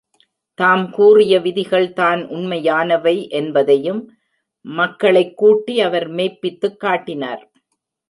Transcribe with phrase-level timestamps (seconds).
[0.57, 4.01] தாம் கூறிய விதிகள் தான் உண்மையானவை என்பதையும்
[4.65, 7.43] மக்களைக்கூட்டி அவர் மெய்ப்பித்துக் காட்டினார்.